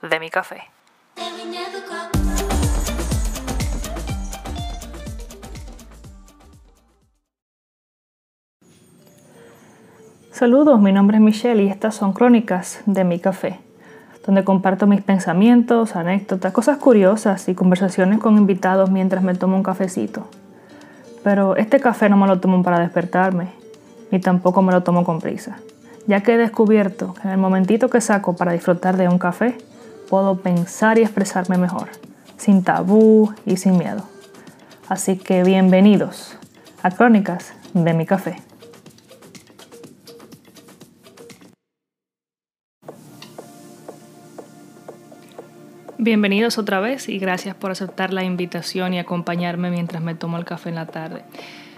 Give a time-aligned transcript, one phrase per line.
[0.00, 0.62] De mi café.
[10.30, 13.60] Saludos, mi nombre es Michelle y estas son Crónicas de mi café,
[14.26, 19.62] donde comparto mis pensamientos, anécdotas, cosas curiosas y conversaciones con invitados mientras me tomo un
[19.62, 20.26] cafecito.
[21.22, 23.52] Pero este café no me lo tomo para despertarme,
[24.10, 25.58] ni tampoco me lo tomo con prisa,
[26.06, 29.56] ya que he descubierto que en el momentito que saco para disfrutar de un café,
[30.08, 31.88] puedo pensar y expresarme mejor,
[32.36, 34.02] sin tabú y sin miedo.
[34.88, 36.36] Así que bienvenidos
[36.82, 38.36] a Crónicas de mi café.
[45.98, 50.44] Bienvenidos otra vez y gracias por aceptar la invitación y acompañarme mientras me tomo el
[50.44, 51.22] café en la tarde.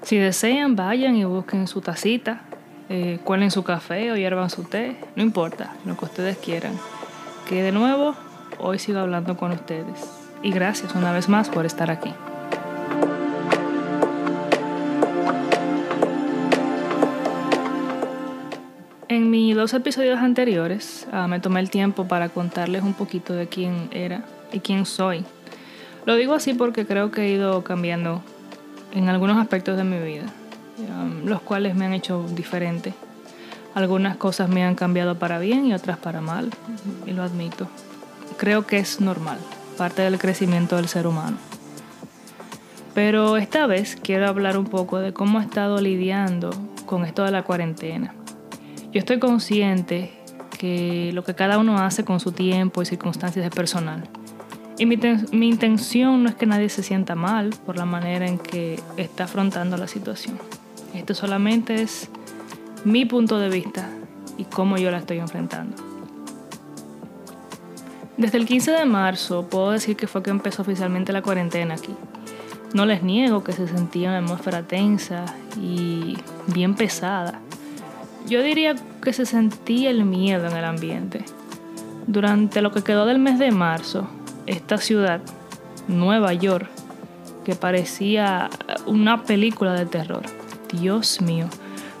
[0.00, 2.45] Si desean, vayan y busquen su tacita,
[2.88, 6.72] eh, cuelen su café o hiervan su té, no importa, lo que ustedes quieran.
[7.48, 8.14] Que de nuevo,
[8.58, 10.08] hoy sigo hablando con ustedes.
[10.42, 12.12] Y gracias una vez más por estar aquí.
[19.08, 23.46] En mis dos episodios anteriores ah, me tomé el tiempo para contarles un poquito de
[23.46, 25.24] quién era y quién soy.
[26.04, 28.22] Lo digo así porque creo que he ido cambiando
[28.94, 30.24] en algunos aspectos de mi vida,
[31.24, 32.94] los cuales me han hecho diferente.
[33.74, 36.50] Algunas cosas me han cambiado para bien y otras para mal,
[37.06, 37.68] y lo admito.
[38.36, 39.38] Creo que es normal,
[39.76, 41.36] parte del crecimiento del ser humano.
[42.94, 46.50] Pero esta vez quiero hablar un poco de cómo he estado lidiando
[46.86, 48.14] con esto de la cuarentena.
[48.92, 50.18] Yo estoy consciente
[50.56, 54.08] que lo que cada uno hace con su tiempo y circunstancias es personal.
[54.78, 54.98] Y mi,
[55.48, 59.76] intención no es que nadie se sienta mal por la manera en que está afrontando
[59.76, 60.38] la situación.
[60.94, 62.08] Esto solamente es
[62.84, 63.88] mi punto de vista
[64.38, 65.76] y cómo yo la estoy enfrentando.
[68.16, 71.94] Desde el 15 de marzo puedo decir que fue que empezó oficialmente la cuarentena aquí.
[72.72, 75.24] No les niego que se sentía una atmósfera tensa
[75.60, 77.40] y bien pesada
[78.28, 81.24] yo diría que se sentía el miedo en el ambiente.
[82.06, 84.08] Durante lo que quedó del mes de marzo,
[84.46, 85.20] esta ciudad,
[85.86, 86.68] Nueva York,
[87.44, 88.50] que parecía
[88.86, 90.22] una película de terror.
[90.72, 91.46] Dios mío.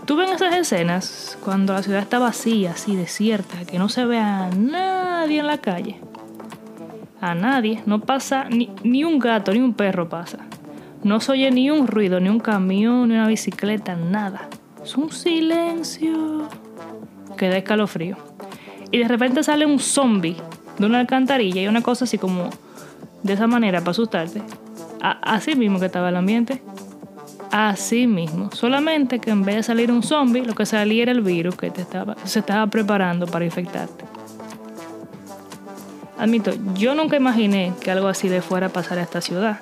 [0.04, 4.18] Tuve en esas escenas cuando la ciudad está vacía, así desierta, que no se ve
[4.18, 5.98] a nadie en la calle.
[7.20, 10.38] A nadie, no pasa ni, ni un gato ni un perro pasa.
[11.02, 14.48] No se oye ni un ruido, ni un camión, ni una bicicleta, nada.
[14.82, 16.48] Es un silencio
[17.36, 18.16] que da escalofrío.
[18.90, 20.36] Y de repente sale un zombie
[20.78, 22.50] de una alcantarilla y una cosa así como
[23.22, 24.42] de esa manera para asustarte.
[25.00, 26.62] así mismo que estaba el ambiente.
[27.50, 28.50] Así mismo.
[28.52, 31.70] Solamente que en vez de salir un zombie, lo que salía era el virus que
[31.70, 34.04] te estaba, se estaba preparando para infectarte.
[36.18, 39.60] Admito, yo nunca imaginé que algo así le fuera a pasar a esta ciudad.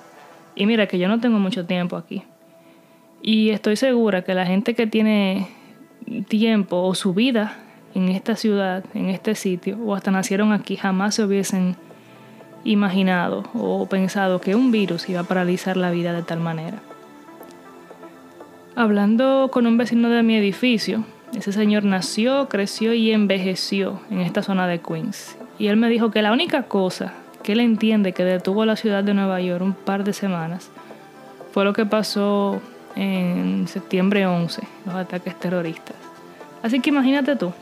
[0.54, 2.22] Y mira que yo no tengo mucho tiempo aquí.
[3.22, 5.48] Y estoy segura que la gente que tiene
[6.28, 7.56] tiempo o su vida
[7.94, 11.76] en esta ciudad, en este sitio, o hasta nacieron aquí, jamás se hubiesen
[12.64, 16.82] imaginado o pensado que un virus iba a paralizar la vida de tal manera.
[18.76, 24.42] Hablando con un vecino de mi edificio, ese señor nació, creció y envejeció en esta
[24.42, 25.36] zona de Queens.
[25.60, 27.12] Y él me dijo que la única cosa
[27.44, 30.70] que él entiende que detuvo la ciudad de Nueva York un par de semanas
[31.52, 32.60] fue lo que pasó
[32.96, 35.94] en septiembre 11, los ataques terroristas.
[36.60, 37.52] Así que imagínate tú,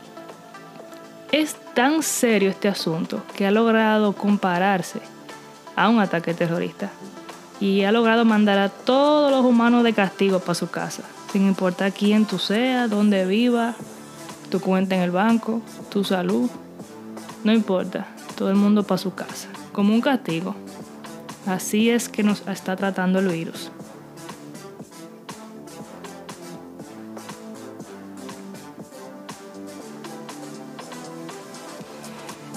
[1.31, 4.99] es tan serio este asunto que ha logrado compararse
[5.75, 6.89] a un ataque terrorista
[7.63, 11.93] y ha logrado mandar a todos los humanos de castigo para su casa, sin importar
[11.93, 13.77] quién tú seas, dónde vivas,
[14.49, 16.49] tu cuenta en el banco, tu salud,
[17.45, 18.05] no importa,
[18.35, 20.57] todo el mundo para su casa, como un castigo.
[21.45, 23.71] Así es que nos está tratando el virus.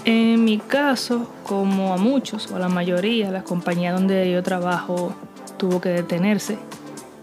[0.07, 5.13] En mi caso, como a muchos o a la mayoría, la compañía donde yo trabajo
[5.57, 6.59] tuvo que detenerse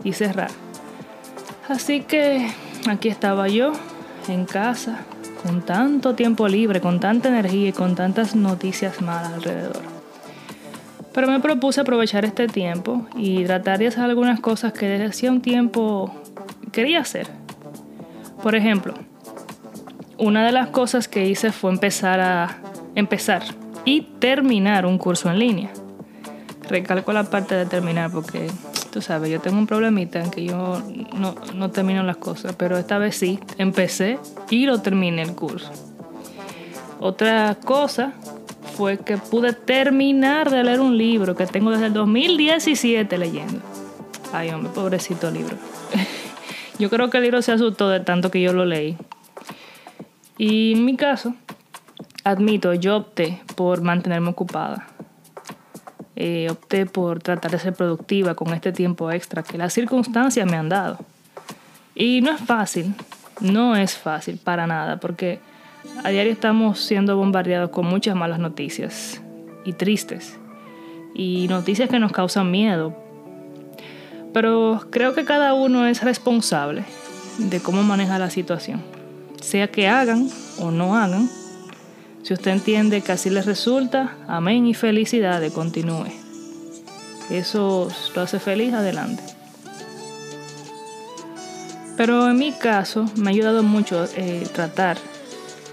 [0.04, 0.52] y cerrar.
[1.70, 2.46] Así que
[2.90, 3.72] aquí estaba yo,
[4.28, 5.00] en casa,
[5.42, 9.82] con tanto tiempo libre, con tanta energía y con tantas noticias malas alrededor.
[11.14, 15.32] Pero me propuse aprovechar este tiempo y tratar de hacer algunas cosas que desde hacía
[15.32, 16.14] un tiempo
[16.74, 17.28] quería hacer.
[18.42, 18.94] Por ejemplo,
[20.18, 22.58] una de las cosas que hice fue empezar a
[22.96, 23.44] empezar
[23.86, 25.72] y terminar un curso en línea.
[26.70, 28.50] Recalco la parte de terminar porque,
[28.92, 30.82] tú sabes, yo tengo un problemita en que yo
[31.16, 34.18] no, no termino las cosas, pero esta vez sí, empecé
[34.50, 35.72] y lo terminé el curso.
[37.00, 38.14] Otra cosa
[38.78, 43.60] fue que pude terminar de leer un libro que tengo desde el 2017 leyendo.
[44.32, 45.58] Ay, hombre, pobrecito libro.
[46.80, 48.98] yo creo que el libro se asustó de tanto que yo lo leí.
[50.38, 51.36] Y en mi caso,
[52.24, 54.88] admito, yo opté por mantenerme ocupada.
[56.16, 60.58] Eh, opté por tratar de ser productiva con este tiempo extra que las circunstancias me
[60.58, 61.00] han dado.
[61.96, 62.94] Y no es fácil,
[63.40, 65.40] no es fácil para nada, porque
[66.04, 69.22] a diario estamos siendo bombardeados con muchas malas noticias
[69.66, 70.40] y tristes,
[71.14, 72.96] y noticias que nos causan miedo.
[74.34, 76.84] Pero creo que cada uno es responsable
[77.38, 78.82] de cómo maneja la situación,
[79.42, 80.30] sea que hagan
[80.60, 81.30] o no hagan.
[82.24, 86.08] Si usted entiende que así les resulta, amén y felicidades, continúe.
[87.30, 89.24] Eso lo hace feliz, adelante.
[91.98, 94.98] Pero en mi caso me ha ayudado mucho eh, tratar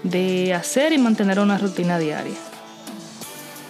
[0.03, 2.35] de hacer y mantener una rutina diaria.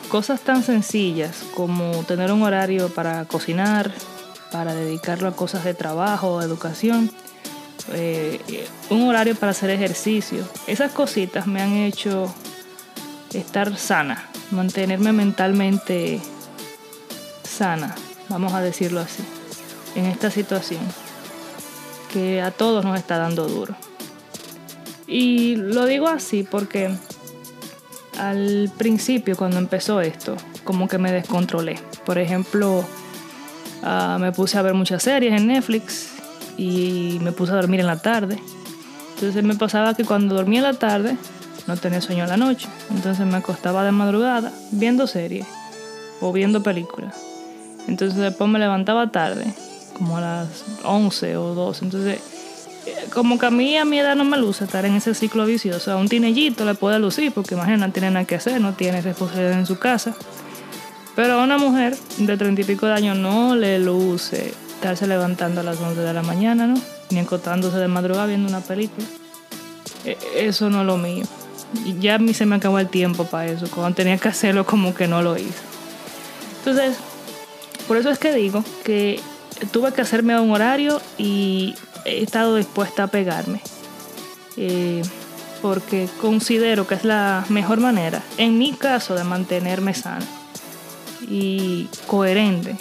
[0.10, 3.92] Cosas tan sencillas como tener un horario para cocinar,
[4.51, 7.12] para dedicarlo a cosas de trabajo, educación,
[7.94, 10.44] eh, un horario para hacer ejercicio.
[10.68, 12.34] Esas cositas me han hecho
[13.33, 16.19] estar sana, mantenerme mentalmente
[17.44, 17.95] sana,
[18.30, 19.24] vamos a decirlo así,
[19.95, 20.81] en esta situación
[22.12, 23.75] que a todos nos está dando duro.
[25.07, 26.89] Y lo digo así porque
[28.18, 31.80] al principio cuando empezó esto, como que me descontrolé.
[32.06, 32.86] Por ejemplo,
[33.84, 36.10] ah, me puse a ver muchas series en Netflix
[36.57, 38.39] y me puse a dormir en la tarde.
[39.16, 41.18] Entonces me pasaba que cuando dormía en la tarde
[41.68, 42.68] no tenía sueño la noche.
[42.90, 45.48] Entonces me acostaba de madrugada viendo series
[46.19, 47.16] o viendo películas.
[47.88, 49.54] Entonces después me levantaba tarde
[49.94, 50.48] como a las
[50.84, 51.86] 11 o 12.
[51.86, 52.19] Entonces,
[53.13, 55.92] como que a mí a mi edad no me luce estar en ese ciclo vicioso.
[55.92, 59.02] A un tinellito le puede lucir, porque imagínate, no tiene nada que hacer, no tiene
[59.02, 60.16] responsabilidad en su casa.
[61.16, 65.62] Pero a una mujer de treinta y pico de años no le luce estarse levantando
[65.62, 66.81] a las 11 de la mañana, ¿no?
[67.10, 69.06] Ni acotándose de madrugada viendo una película.
[70.06, 71.25] E, eso no es lo mío.
[72.00, 73.69] Ya a mí se me acabó el tiempo para eso.
[73.69, 75.63] Cuando tenía que hacerlo, como que no lo hice.
[76.59, 76.97] Entonces,
[77.88, 79.19] por eso es que digo que
[79.71, 81.75] tuve que hacerme un horario y
[82.06, 83.62] he estado dispuesta a pegarme.
[84.57, 85.01] Eh,
[85.62, 90.25] porque considero que es la mejor manera, en mi caso, de mantenerme sana
[91.29, 92.75] y coherente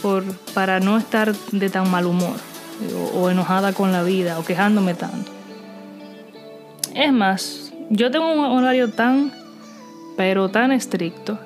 [0.00, 2.36] por, para no estar de tan mal humor
[2.94, 5.32] o, o enojada con la vida o quejándome tanto.
[6.94, 9.32] Es más, yo tengo un horario tan,
[10.16, 11.38] pero tan estricto,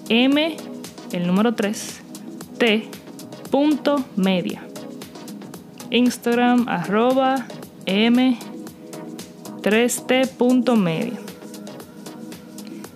[0.08, 0.56] m,
[1.14, 2.02] el número 3,
[2.60, 2.88] t,
[4.16, 4.62] media.
[5.90, 7.48] Instagram arroba
[7.88, 8.38] m
[9.68, 11.20] 3t punto media.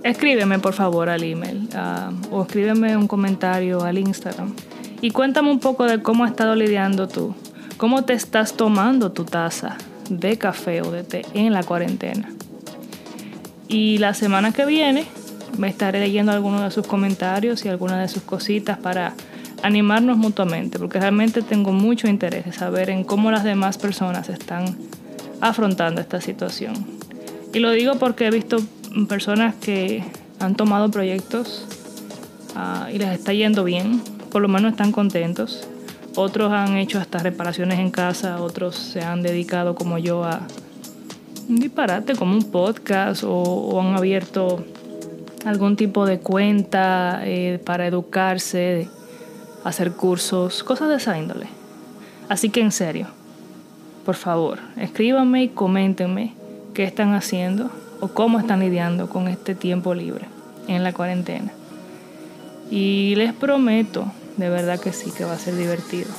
[0.04, 4.54] Escríbeme por favor al email ah, o escríbeme un comentario al Instagram
[5.02, 7.36] y cuéntame un poco de cómo has estado lidiando tú,
[7.76, 9.76] cómo te estás tomando tu taza
[10.10, 12.30] de café o de té en la cuarentena.
[13.68, 15.04] Y la semana que viene
[15.58, 19.14] me estaré leyendo algunos de sus comentarios y algunas de sus cositas para
[19.62, 24.78] animarnos mutuamente, porque realmente tengo mucho interés en saber en cómo las demás personas están
[25.42, 26.74] afrontando esta situación.
[27.54, 28.58] Y lo digo porque he visto
[29.10, 30.04] personas que
[30.40, 31.66] han tomado proyectos
[32.56, 35.68] ah, y les está yendo bien, por lo menos están contentos.
[36.16, 40.42] Otros han hecho hasta reparaciones en casa, otros se han dedicado como yo a
[41.48, 44.64] un disparate, como un podcast, o, han abierto
[45.46, 48.90] algún tipo de cuenta eh, para educarse,
[49.64, 51.48] hacer cursos, cosas de esa índole.
[52.30, 53.08] Así que en serio,
[54.02, 56.34] por favor, escríbanme y coméntenme
[56.74, 60.26] qué están haciendo o cómo están lidiando con este tiempo libre
[60.68, 61.52] en la cuarentena.
[62.70, 66.10] Y les prometo de verdad que sí, que va a ser divertido.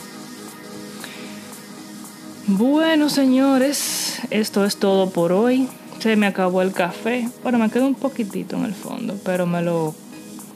[2.47, 5.69] Bueno, señores, esto es todo por hoy.
[5.99, 7.29] se me acabó el café.
[7.43, 9.95] Bueno, me quedó un poquitito en el fondo, pero me lo,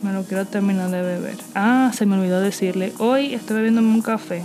[0.02, 1.36] me lo quiero terminar de beber.
[1.54, 4.42] Ah, se me olvidó decirle, hoy estoy bebiéndome un café.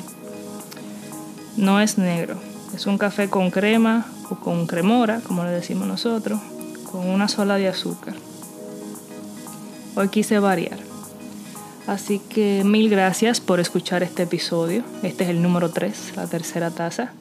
[1.57, 2.37] No es negro,
[2.73, 6.39] es un café con crema o con cremora, como le decimos nosotros,
[6.91, 8.13] con una sola de azúcar.
[9.95, 10.79] Hoy quise variar.
[11.87, 14.83] Así que mil gracias por escuchar este episodio.
[15.03, 17.11] Este es el número 3, la tercera taza,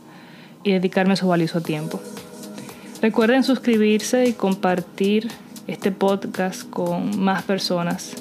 [0.63, 2.01] y dedicarme su valioso tiempo.
[3.03, 5.31] Recuerden suscribirse y compartir
[5.67, 8.13] este podcast con más personas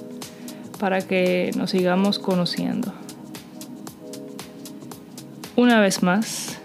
[0.79, 2.93] para que nos sigamos conociendo.
[5.55, 6.58] Una vez más,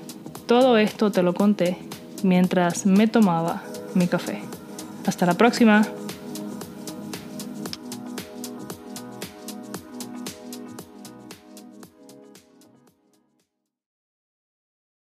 [0.47, 1.77] todo esto te lo conté
[2.23, 3.63] mientras me tomaba
[3.95, 4.41] mi café.
[5.07, 5.87] Hasta la próxima.